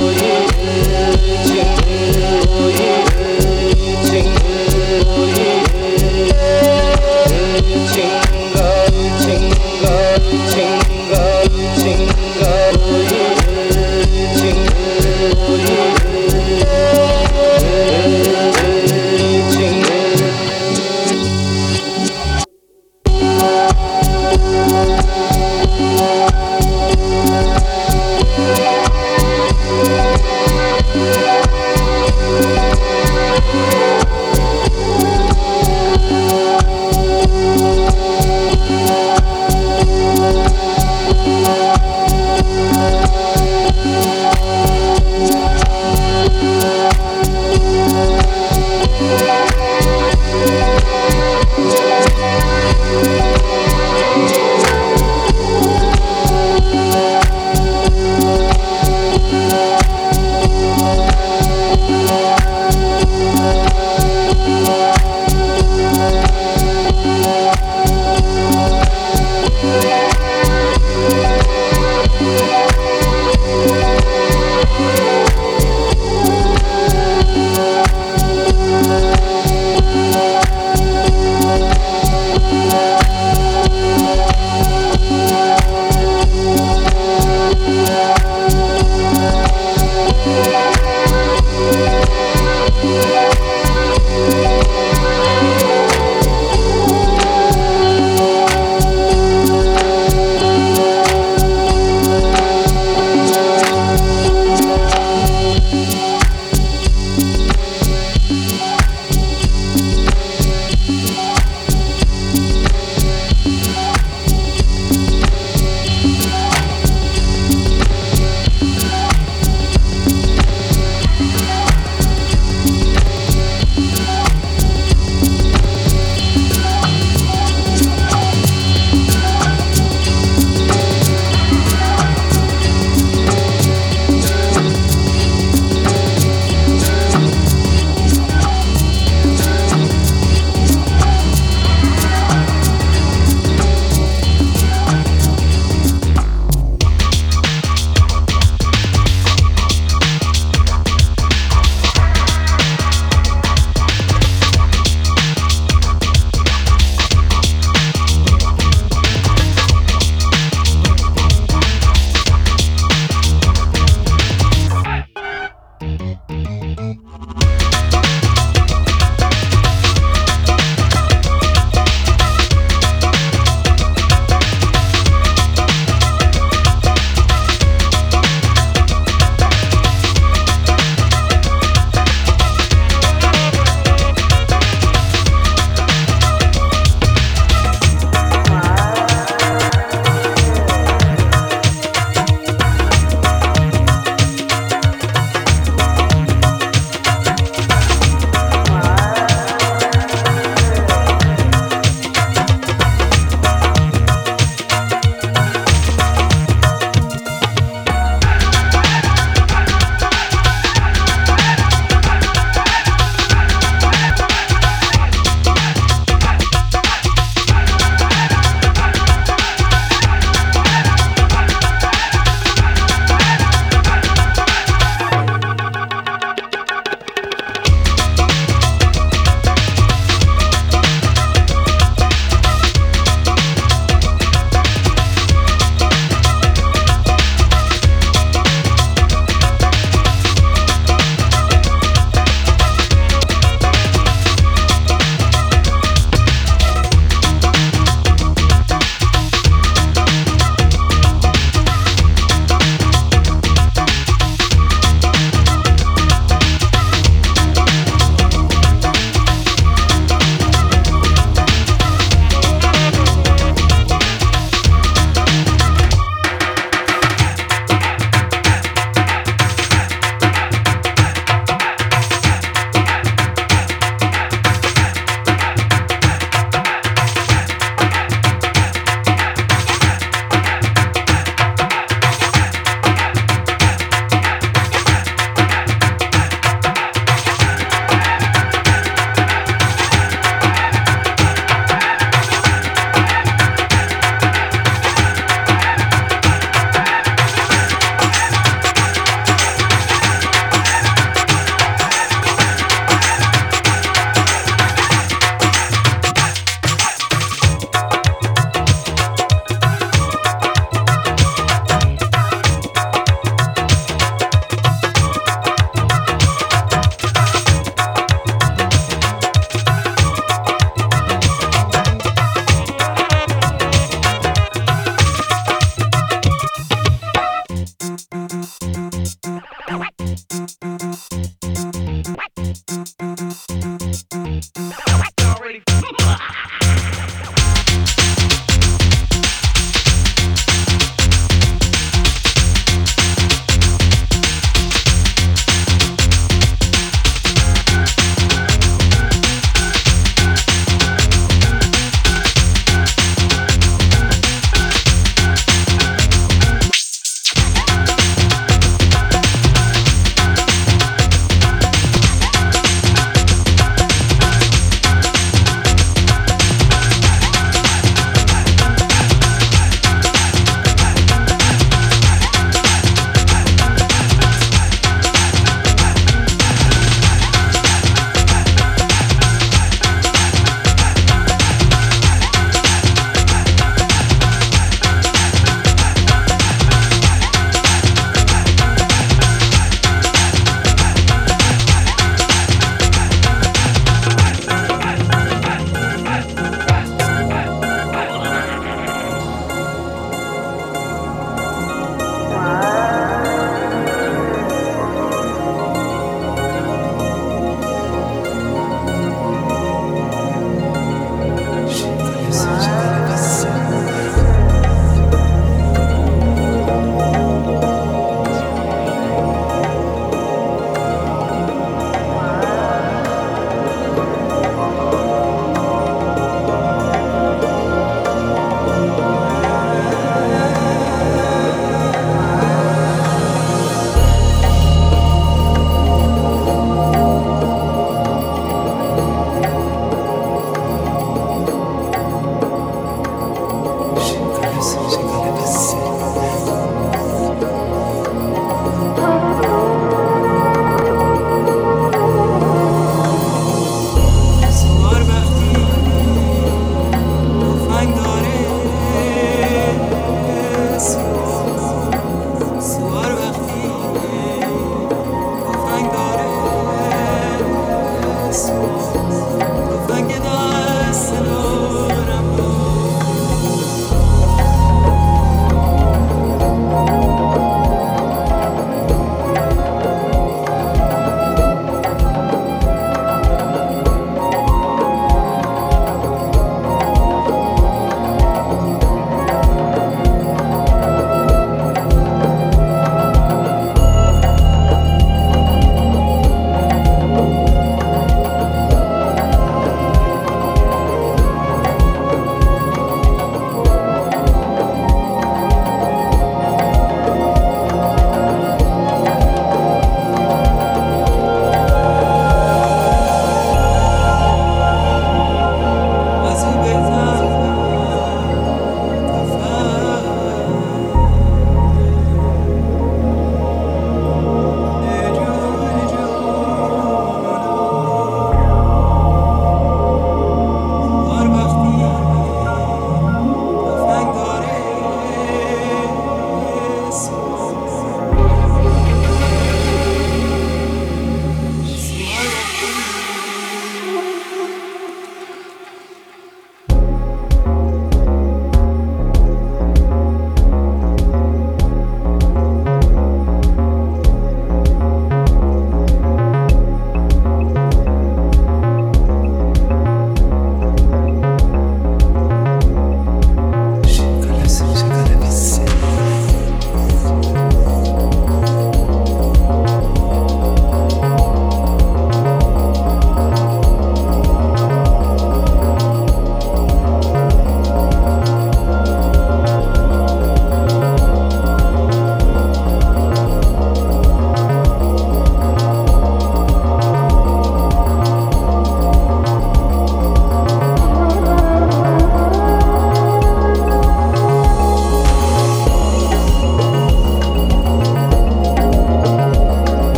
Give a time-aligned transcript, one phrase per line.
[0.00, 0.97] Oh yeah.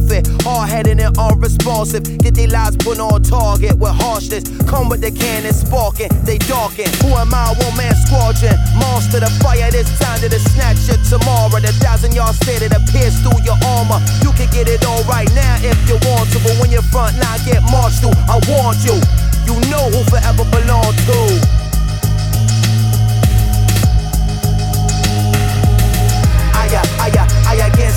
[0.00, 0.26] forfeit.
[0.42, 2.04] Hard headed and unresponsive.
[2.18, 4.44] Get their lives put on target with harshness.
[4.66, 6.88] Come with the cannon sparking, they darken.
[7.02, 7.54] Who am I?
[7.58, 8.56] One man squadron.
[8.78, 11.60] Monster the fire this time to the snatcher tomorrow.
[11.60, 14.00] The thousand yard stare that appears through your armor.
[14.22, 16.38] You can get it all right now if you want to.
[16.40, 18.96] But when your front line get marched through, I warned you.
[19.44, 21.59] You know who forever belong to.
[27.60, 27.90] I can't.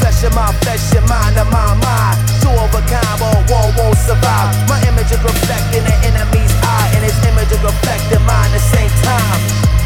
[0.00, 2.18] Flesh of my flesh, your mind of my mind.
[2.42, 4.50] Two of a kind, but one won't survive.
[4.68, 8.90] My image is reflecting the enemy's eye, and his image is reflecting mine the same
[9.06, 9.40] time.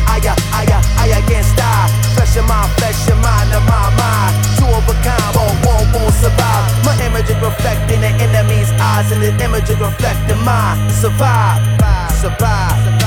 [0.09, 1.89] I, I, I, I, I.
[2.15, 4.35] Flesh of my flesh, your mind of my mind.
[4.57, 6.65] Two of a kind, but one won't survive.
[6.85, 10.79] My image is reflecting the enemy's eyes, and his image is reflecting mine.
[10.91, 11.61] Survive,
[12.21, 12.73] survive.
[12.81, 13.02] survive.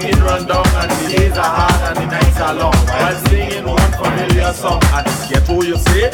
[0.00, 3.64] looking run down and the days are hard and the nights are long While singing
[3.66, 6.10] one familiar song and get who you say?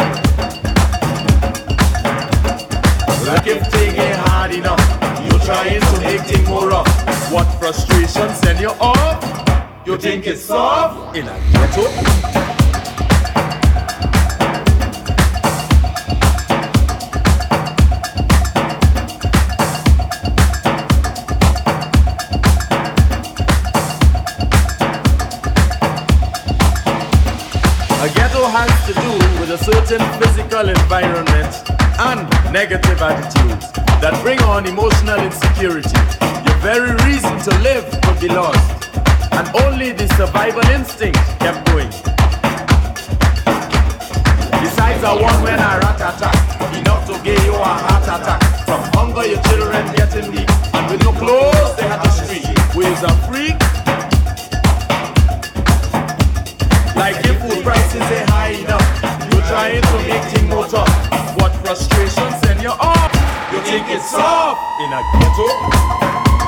[3.26, 4.80] Like if thing ain't hard enough
[5.28, 9.22] You're trying to make things more rough What frustration send you off?
[9.86, 11.16] You think it's soft?
[11.16, 12.45] In a ghetto?
[29.86, 31.62] Certain physical environment
[32.10, 33.70] and negative attitudes
[34.02, 35.94] that bring on emotional insecurity.
[36.42, 38.58] Your very reason to live could be lost,
[39.30, 41.86] and only the survival instinct kept going.
[44.58, 46.34] Besides, I want when I rat attack,
[46.74, 48.42] enough to give you a heart attack.
[48.66, 52.42] From hunger, your children getting weak, and with no clothes, they had to street.
[52.74, 53.54] Waves a freak,
[56.96, 58.25] Like if food prices ain't
[61.66, 63.10] frustration send you off?
[63.52, 66.45] You think it's soft in a ghetto?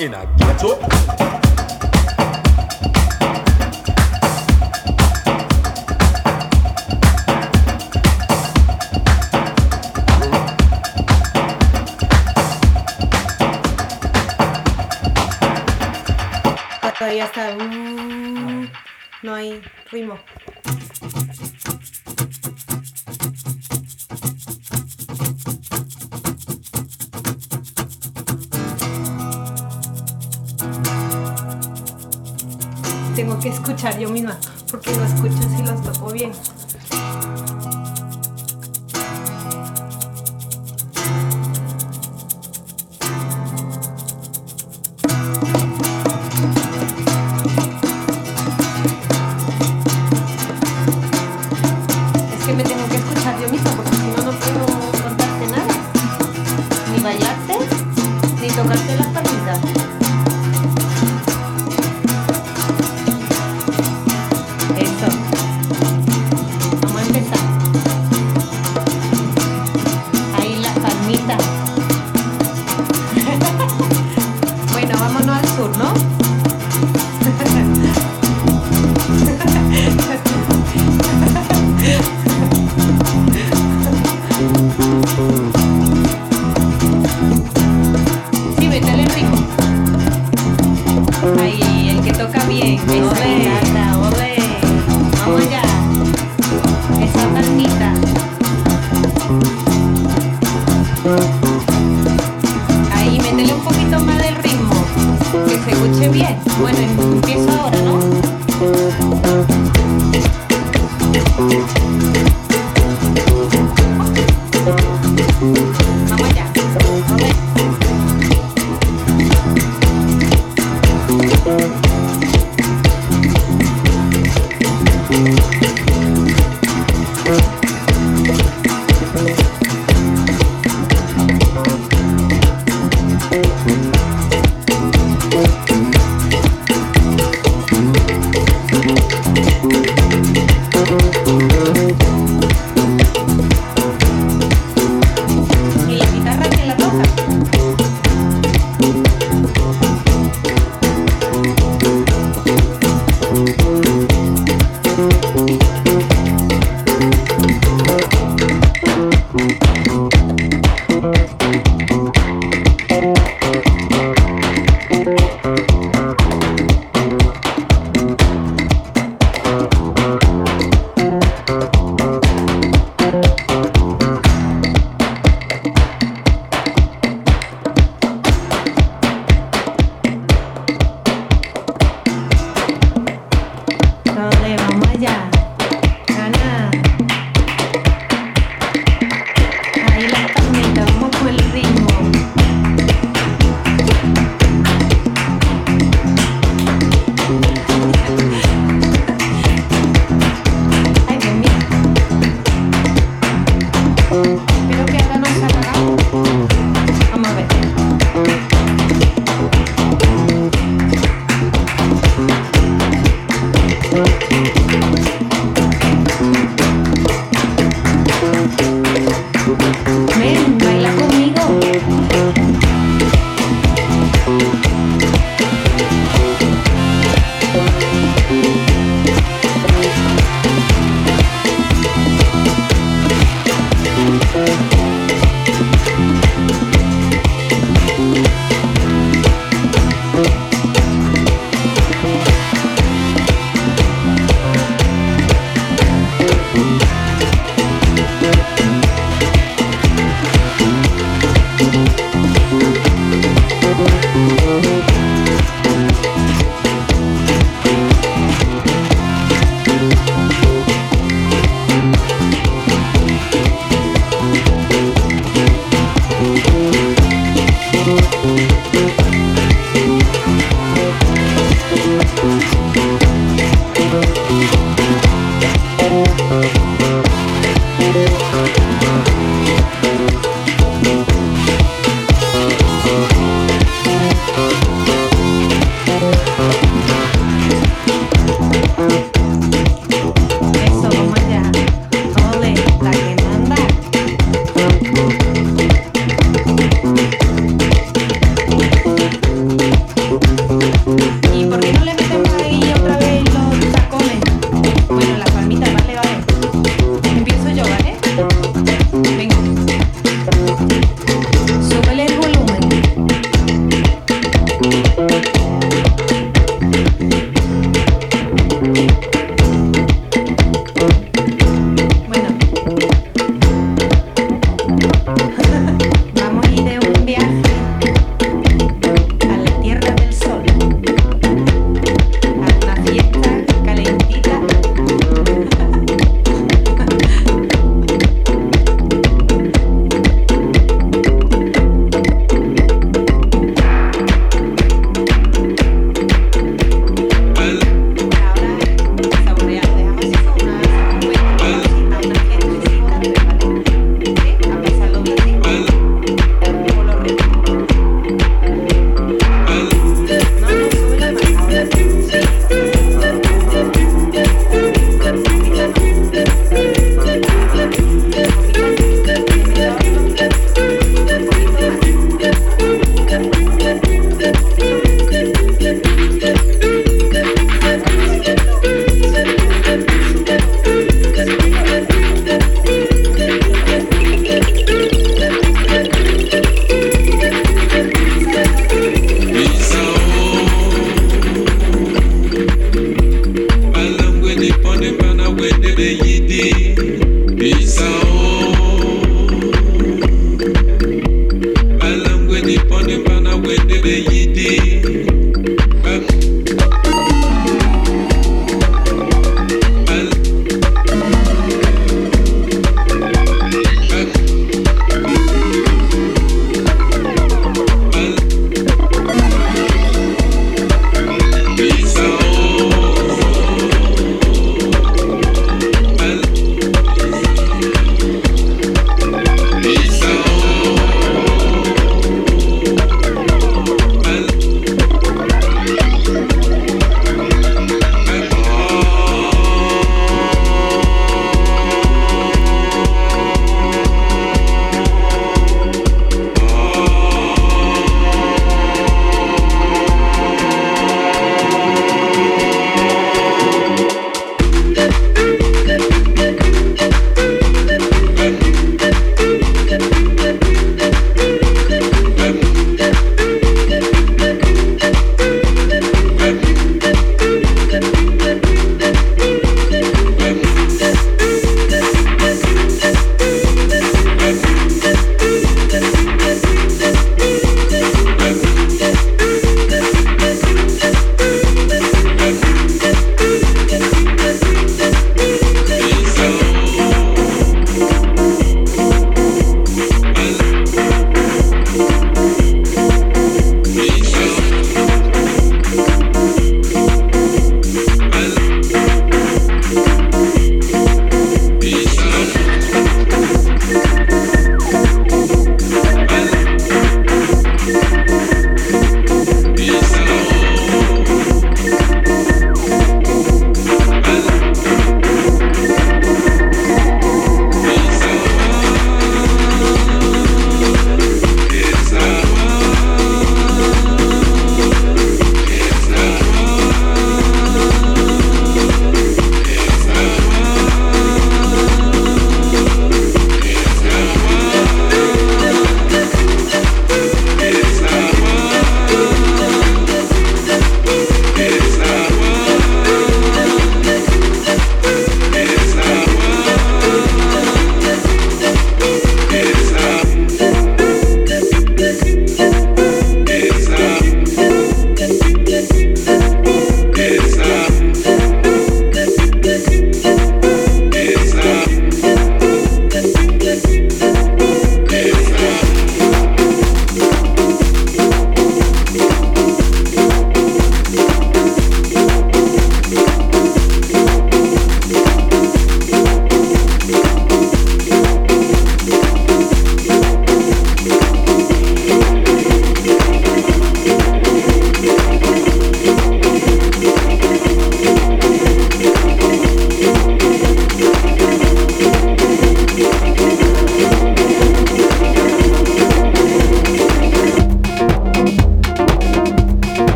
[0.00, 0.78] In a ghetto?
[16.98, 17.54] Todavía está.
[17.56, 18.70] mm,
[19.22, 19.60] no hay
[19.92, 20.18] ritmo.
[33.40, 34.38] Que escuchar yo misma,
[34.70, 36.32] porque no escucho si los toco bien.